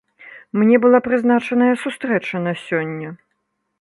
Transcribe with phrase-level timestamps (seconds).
[0.59, 3.09] Мне была прызначаная сустрэча на сёння.